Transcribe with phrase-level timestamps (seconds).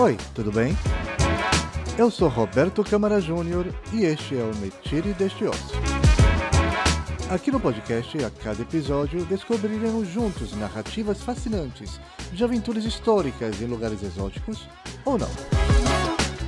[0.00, 0.74] Oi, tudo bem?
[1.98, 5.78] Eu sou Roberto Câmara Júnior e este é o Me Tire Deste Ócio.
[7.30, 12.00] Aqui no podcast, a cada episódio, descobriremos juntos narrativas fascinantes
[12.32, 14.66] de aventuras históricas em lugares exóticos
[15.04, 15.28] ou não.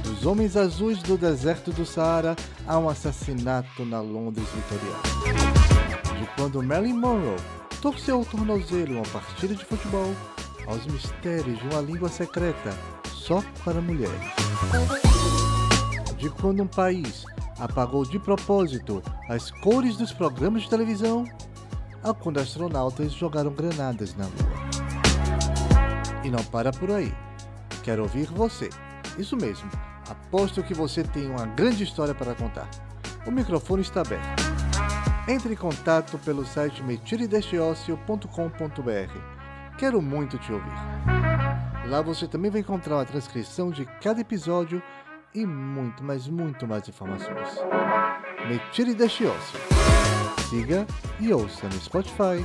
[0.02, 2.34] Dos homens azuis do deserto do Saara
[2.66, 6.18] a um assassinato na Londres vitoriana.
[6.18, 7.36] De quando Marilyn Monroe
[7.82, 10.10] torceu o tornozelo em uma partida de futebol
[10.66, 12.74] aos mistérios de uma língua secreta
[13.22, 14.20] só para mulheres.
[16.18, 17.24] De quando um país
[17.58, 21.24] apagou de propósito as cores dos programas de televisão,
[22.02, 24.32] a quando astronautas jogaram granadas na Lua.
[26.24, 27.14] E não para por aí.
[27.84, 28.68] Quero ouvir você.
[29.16, 29.70] Isso mesmo.
[30.08, 32.68] Aposto que você tem uma grande história para contar.
[33.24, 34.42] O microfone está aberto.
[35.28, 39.78] Entre em contato pelo site metiredesteocio.com.br.
[39.78, 41.31] Quero muito te ouvir.
[41.86, 44.82] Lá você também vai encontrar a transcrição de cada episódio
[45.34, 47.48] e muito, mas muito mais informações.
[48.48, 49.58] Me tire deste ócio.
[50.48, 50.86] Siga
[51.20, 52.44] e ouça no Spotify,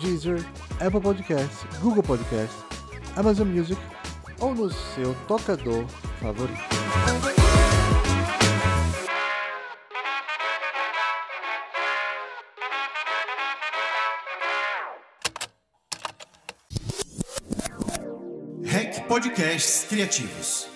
[0.00, 0.44] Deezer,
[0.84, 2.64] Apple Podcasts, Google Podcasts,
[3.16, 3.80] Amazon Music
[4.40, 5.86] ou no seu tocador
[6.20, 7.41] favorito.
[19.12, 20.71] Podcasts Criativos.